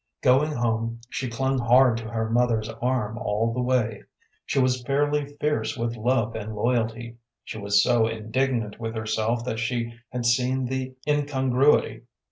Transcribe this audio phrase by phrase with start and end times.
[0.23, 4.01] Going home she clung hard to her mother's arm all the way.
[4.47, 7.17] She was fairly fierce with love and loyalty.
[7.43, 12.05] She was so indignant with herself that she had seen the incongruity.